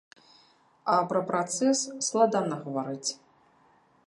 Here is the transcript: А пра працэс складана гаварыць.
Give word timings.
А 0.93 0.95
пра 1.11 1.21
працэс 1.29 1.79
складана 2.07 2.55
гаварыць. 2.65 3.11